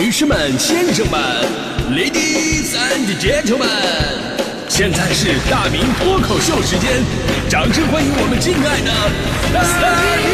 [0.00, 1.20] 女士们、先生们
[1.92, 3.68] ，Ladies and Gentlemen，
[4.66, 7.04] 现在是大明脱口秀时间，
[7.50, 8.90] 掌声欢迎我们敬爱的
[9.52, 9.60] 大
[10.24, 10.32] 明！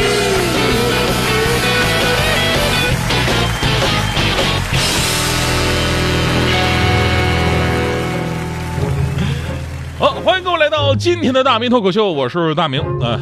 [9.98, 13.20] 好，欢迎各位来到今天的大明脱口秀，我是大明啊。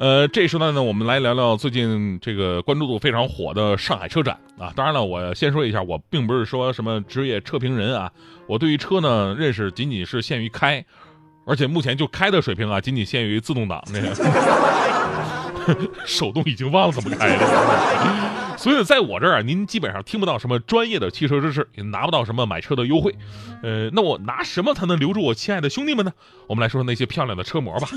[0.00, 4.72] 呃这时段呢，我们来聊聊最近这个关注度非常火的上海车展啊。
[4.74, 8.10] 当然了，我先说一下，我并不是说什么职业车评人啊，
[8.46, 10.82] 我对于车呢认识仅仅是限于开，
[11.44, 14.14] 而且目前就开的水平啊，仅仅限于自动挡那个，
[16.06, 18.56] 手动已经忘了怎么开了。
[18.56, 23.14] 所以在我这儿，您基本上听不到什么专业的汽车知识，也拿不到什么买车的优惠。
[23.62, 26.12] 呃，那我拿什么才能留住我亲爱的兄弟们呢？
[26.46, 27.88] 我们来说说那些漂亮的车模吧。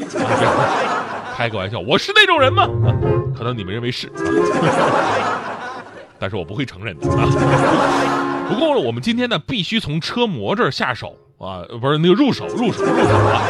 [1.36, 2.64] 开个玩笑，我是那种人吗？
[2.64, 2.94] 啊，
[3.38, 5.84] 可能你们认为是，啊、
[6.20, 8.48] 但是我不会承认的啊。
[8.48, 13.42] 不过我们今天呢，必须从车模这儿下手啊，不是那个入手，入手，入手啊。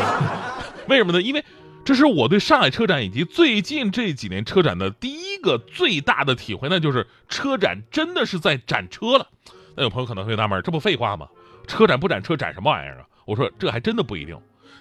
[0.87, 1.21] 为什么呢？
[1.21, 1.43] 因为。
[1.85, 9.27] 这是我对上海车展以及最近这几年车展的第一个最大的体会，那就是车展真的是在展车了。
[9.75, 11.27] 那有朋友可能会纳闷，这不废话吗？
[11.67, 13.05] 车展不展车，展什么玩意儿啊？
[13.25, 14.33] 我说这还真的不一定。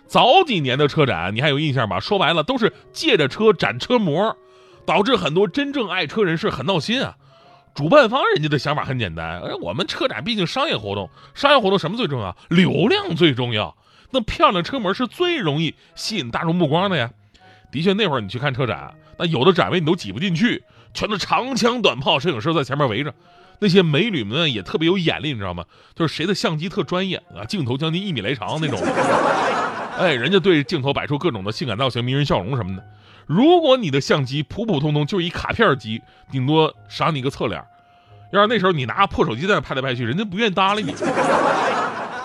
[0.06, 1.98] 早几年的车展，你还有印象吗？
[2.00, 4.36] 说白了都是借着车展车模，
[4.84, 7.17] 导致很多真正爱车人士很闹心啊。
[7.75, 12.36] 主办方人家的想法很简单，哎，我们车展毕竟商业活动，商业活动什么最重要？
[12.50, 13.75] 流量最重要。
[14.11, 17.11] 那漂亮车模是最容易吸引大众目光的呀。
[17.70, 23.14] 的确，那会儿你去看车展，那有的展位你都挤不进去，全都长枪短炮，摄影师在前面围着。
[23.61, 25.64] 那些美女们也特别有眼力，你知道吗？
[25.95, 28.78] 就是谁的相机特专业啊，镜头将近一米来长那种。
[29.98, 32.83] 哎，人家对着镜头摆出各种的性感造型、迷人笑容什么的。
[33.27, 37.62] 如果你的相机普普通通，就是一卡片机，顶多赏你一个侧脸。
[38.33, 40.95] 要是那时候你拿破手机在那拍来拍去，人家不愿意搭理你。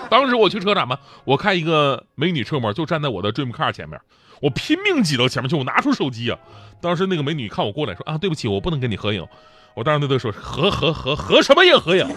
[0.10, 4.00] 当时我去车展嘛，我看一个美女车模就站在我的 dream car 前面，
[4.42, 6.40] 我拼命挤到前面去，我拿出手机啊。
[6.82, 9.28] 当时那个美女看我过来说啊，对不起，我不能跟你合影。
[9.76, 12.08] 我当时对她说合合合合什么影合影？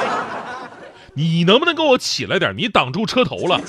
[1.14, 2.54] 你能不能给我起来点？
[2.56, 3.60] 你挡住车头了。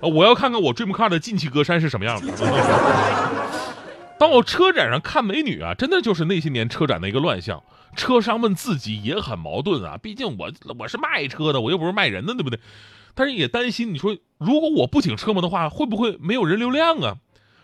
[0.00, 2.32] 我要看看我 dream car 的进气格栅是什么样的。
[4.18, 7.62] 当我车展上看美女啊，真的就是那些年车展的一个乱象。
[7.96, 12.60] 车商们自己也很矛盾啊，毕竟我我是卖车的，我又不是卖人的，对不对？
[13.14, 17.16] 但是也担心，你说如果我不请车模的话，会不会没有人流量啊？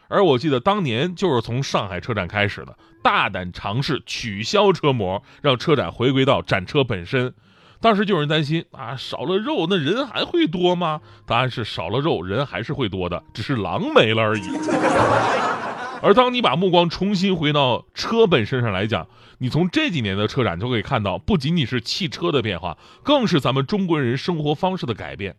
[0.09, 7.35] 而我记得当年就是从上海车展开始的，大胆尝试取消车模，让车展回归到展车本身。
[7.81, 11.01] 当时就有人担心啊，少了肉，那人还会多吗？
[11.27, 14.43] 答案是少了肉，人还是会多的，只是狼没了而已。
[16.03, 19.07] 而当你把目光重新回到车本身上来讲，
[19.39, 25.37] 你从这几年的车展就可以看到，不仅仅是汽车的变化，更是咱们中国人生活方式的改变。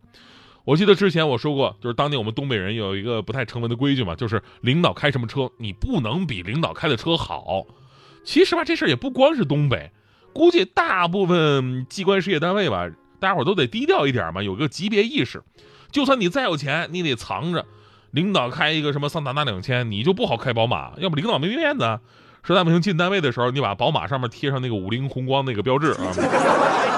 [0.65, 7.65] 我记得之前我说过，就是当年我们东北人有一个不太成文的规矩嘛，就是领导开什么车，你不能比领导开的车好。
[8.25, 9.91] 其实吧，这事儿也不光是东北，
[10.33, 12.87] 估计大部分机关事业单位吧，
[13.19, 15.43] 大家伙都得低调一点嘛，有个级别意识。
[15.91, 17.65] 就算你再有钱，你得藏着。
[18.11, 21.99] 领导开一个什么桑塔纳两千，你就不好开宝马，要不领导没面子。
[22.43, 26.13] 实在不行进单位的时候，你把宝马上面贴上那个五菱宏光那个标志啊。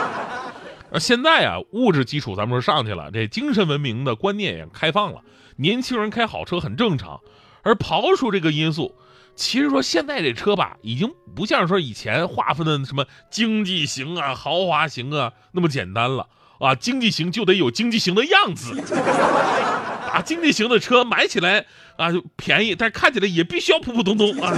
[0.92, 5.22] 而现在啊，物质基础咱们说上去了，这精神文明的观念也开放了，
[5.56, 7.20] 年轻人开好车很正常。
[7.64, 8.96] 而刨除这个因素，
[9.40, 16.28] 其实说现在这车吧，已经不像说以前划分的什么经济型啊、豪华型啊那么简单了
[16.60, 16.76] 啊。
[16.76, 18.78] 经济型就得有经济型的样子。
[20.12, 24.54] 啊，经济型的车买起来啊就便宜，但是看起来也必须要普普通通啊。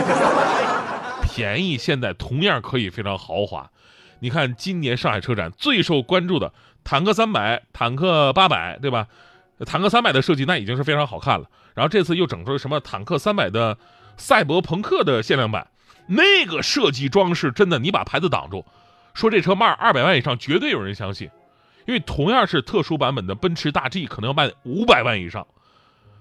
[1.32, 3.70] 便宜现在同样可以非常豪华。
[4.20, 6.52] 你看今年上海车展最受关注的
[6.84, 9.06] 坦克三百、坦克八百，对吧？
[9.64, 11.46] 坦克三百的设计那已经是非常好看了。
[11.76, 13.78] 然后这次又整出什么坦克三百的
[14.22, 15.68] 赛博朋克的限量版，
[16.06, 18.64] 那个设计装饰真的，你把牌子挡住，
[19.16, 21.30] 说这车卖二百万以上，绝对有人相信。
[21.88, 25.48] 因为同样是特殊版本的奔驰大 G，可能要卖五百万以上。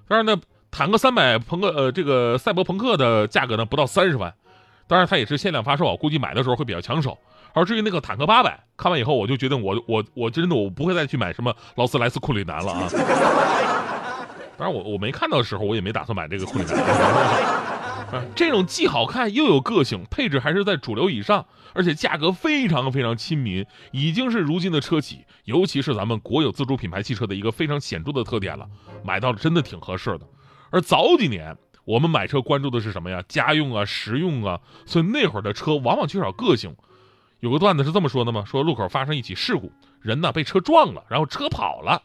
[0.08, 4.32] 当然呢，坦克三百朋克呃这个赛博朋克的价格呢不到三十万。
[4.87, 7.19] 当然它也是限量发售啊，估计买的时候会比较抢手。
[7.53, 12.88] 而至于那个坦克八百，看完以后我就决定我我我真的我不会再去买什么劳斯莱斯库里南了啊。
[14.56, 17.69] 当然我我没看到的时候，我也没打算买这个库里南。
[18.34, 28.66] 这种既好看又有个性，配置还是在主流以上，而且价格非常非常亲民，已经是如今的车企，尤其是咱们国有自主品牌汽车的一个非常显著的特点了。
[29.04, 30.26] 买到了真的挺合适的。
[30.70, 33.22] 而早几年我们买车关注的是什么呀？
[33.28, 36.74] 家用啊，实用啊，所以那会儿的车往往缺少个性。
[37.40, 38.44] 有个段子是这么说的吗？
[38.44, 42.02] 说路口发生一起事故，人呢被车撞了，然后车跑了。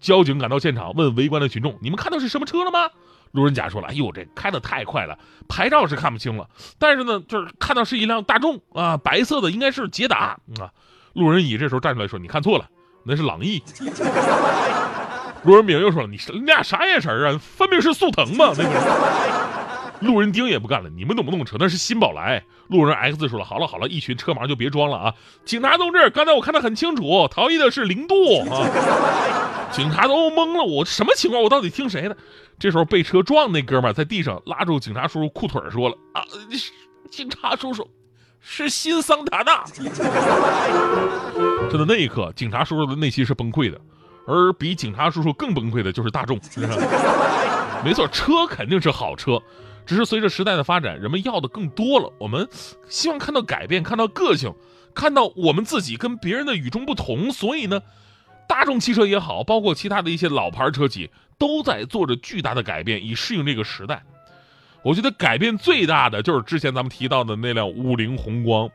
[0.00, 2.90] 交警赶到现场，问围观的群众：“你们看到是什么车了吗？”
[3.32, 5.18] 路人甲说了：“哎呦，这开的太快了，
[5.48, 6.48] 牌照是看不清了，
[6.78, 10.70] 但是呢，就是看到是一辆大众啊，白色的，应该是捷达啊。”
[11.14, 12.66] 路人乙这时候站出来说：“你看错了，
[13.04, 13.62] 那是朗逸。”
[15.42, 17.38] 路人丙又说了：“你你俩啥眼神啊？
[17.38, 18.70] 分明是速腾嘛，那个。”
[20.00, 21.56] 路人丁也不干了，你们懂不懂车？
[21.58, 22.42] 那是新宝来。
[22.68, 25.14] 路人 X 说了：“好了好了，一群车盲就别装了啊！
[25.44, 28.14] 警察同志，刚才我看得很清楚，逃逸的是零度
[28.48, 28.66] 啊！”
[29.72, 31.42] 警察都懵了，我什么情况？
[31.42, 32.16] 我到底听谁的？
[32.58, 36.22] 这时候被车撞那哥们在地上拉住警察叔叔裤腿说了：“啊，
[37.10, 37.88] 警察叔叔，
[38.40, 39.64] 是新桑塔纳。”
[41.68, 43.80] 真的那一刻，警察叔叔的内心是崩溃的，
[44.26, 46.38] 而比警察叔叔更崩溃的就是大众。
[47.84, 49.42] 没错，车肯定是好车。
[49.86, 52.12] 只是随着时代的发展，人们要的更多了。
[52.18, 52.48] 我们
[52.88, 54.54] 希望看到改变，看到个性，
[54.94, 57.32] 看到我们自己跟别人的与众不同。
[57.32, 57.82] 所以呢，
[58.46, 64.02] 大众汽车也好，包括其他的一些老牌车企，都在做着巨大的改变，以适应这个时代。
[64.82, 68.70] 我觉得改变最大的就是之前咱们提到的那辆五菱宏光。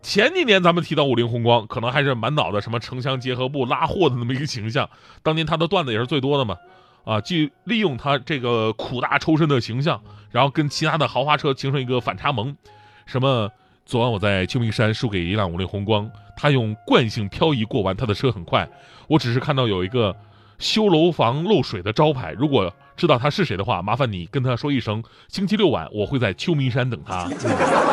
[0.00, 4.88] 前几年咱们提到五菱宏光，可能还是满脑子什么城乡结合部拉货的那么一个形象。
[5.22, 6.56] 当年他的段子也是最多的嘛。
[7.04, 10.00] 啊，既利用他这个苦大仇深的形象，
[10.30, 12.56] 然后跟其他的豪华车形成一个反差萌。
[13.06, 13.50] 什么？
[13.86, 18.68] 昨晚我在秋名山输给一辆五菱宏光，他用惯性漂移过弯，他的车很快。
[19.08, 20.14] 我只是看到有一个
[20.60, 27.28] 修楼房漏水的招牌，如果知道他是谁的话，麻烦你跟他说一声，星期六晚我会在秋名山等他。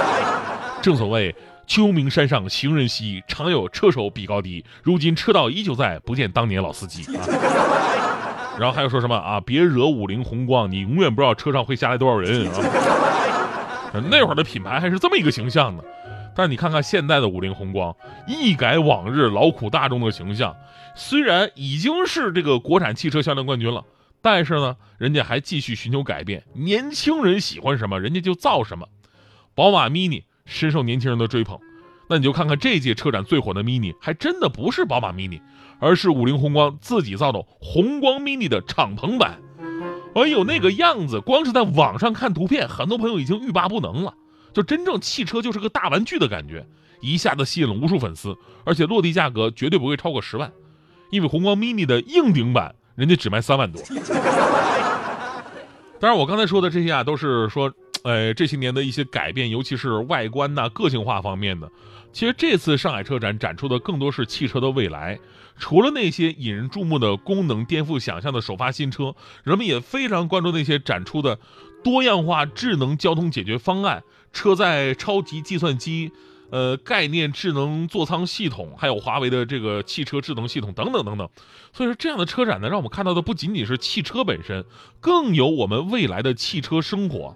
[0.84, 4.64] 正所谓秋名山上行人稀，常有车手比高低。
[4.84, 7.26] 如今车道依旧在，不见当年老司机啊。
[8.60, 9.40] 然后还有说什么啊？
[9.40, 12.58] 别惹五菱宏光，你永远不知道车上会下来多少人啊！
[14.10, 15.84] 那会儿的品牌还是这么一个形象呢。
[16.36, 17.96] 但你看看现在的五菱宏光，
[18.28, 20.56] 一改往日劳苦大众的形象，
[20.96, 23.84] 虽然已经是这个国产汽车销量冠军了，
[24.22, 26.44] 但是呢，人家还继续寻求改变。
[26.54, 28.88] 年轻人喜欢什么，人家就造什么。
[29.56, 31.60] 宝马 Mini 深受年轻人的追捧。
[32.10, 35.42] 那你就看看这届车展最火的 mini，还真的不是宝马 mini，
[35.80, 39.40] 而是五菱宏光自己造的宏光 mini 的敞篷版。
[40.16, 44.14] 哎呦，那个样子，光是在网上看图片，很多朋友已经欲罢不能了。
[44.54, 46.66] 就真正汽车就是个大玩具的感觉，
[47.02, 48.36] 一下子吸引了无数粉丝，
[48.66, 50.52] 而且落地价格绝对不会超过十万，
[51.12, 53.82] 因为宏光 mini 的硬顶版人家只卖三万多。
[56.00, 57.72] 当然，我刚才说的这些啊，都是说。
[58.04, 61.70] 呃，这些年的一些改变，尤其是外观呐、个性化方面的，
[62.14, 65.20] 其实这次上海车展展出的更多是汽车的未来。
[65.58, 71.40] 除了那些引人注目的功能、颠覆想象的首发新车，人们也非常关注那些展出的
[71.84, 76.12] 多样化智能交通解决方案、车载超级计算机。
[76.50, 81.30] 呃，概念智能座舱系统，还有华为的这个汽车智能系统等等等等，
[81.74, 84.64] 所以说这样的车展呢，让我们看到的不仅仅是汽车本身，
[85.02, 87.36] 更有我们未来的汽车生活。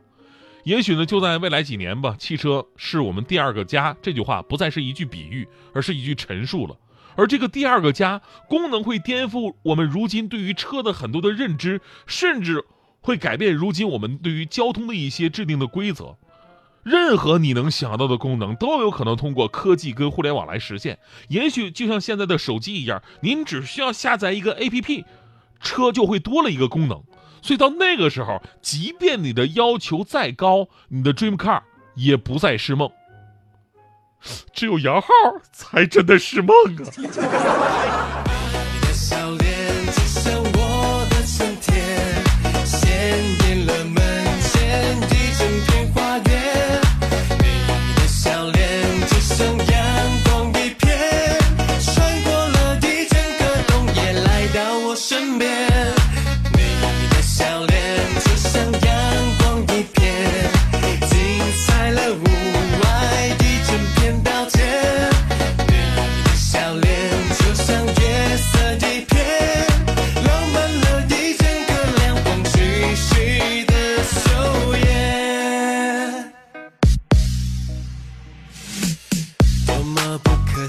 [0.63, 3.95] 也许呢，就在未来几年吧，汽车是我们第二个家。
[4.01, 6.75] 这句话不再是一句比喻，而是一句陈述了。
[7.15, 12.63] 而这个第二个家，功能会颠覆我们如今对于车的很多的认知，甚至
[13.01, 16.17] 会改变如今我们对于交通的一些制定的规则。
[16.83, 20.97] 任何你能想到的功能，都有可能通过科技跟互联网来实现。
[21.27, 25.03] 也许就像现在的手机一样，您只需要下载一个 APP，
[25.59, 27.03] 车就会多了一个功能。
[27.41, 31.61] 所以到那个时候，即便你的要求再高，你的 dream car
[31.95, 32.89] 也不再是梦。
[34.53, 35.07] 只有摇号
[35.51, 36.55] 才真的是梦
[37.19, 38.20] 啊！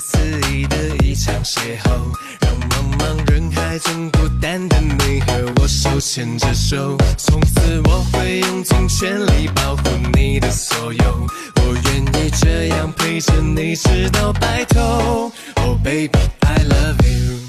[0.05, 0.19] 肆
[0.51, 1.91] 意的一场邂逅，
[2.41, 9.83] 让茫茫人海中孤单的你和我手牵着手，从此我会用尽全力保护
[10.13, 11.27] 你的所有。
[11.55, 15.31] 我愿意这样陪着你直到白头。
[15.55, 17.42] Oh baby, I love you.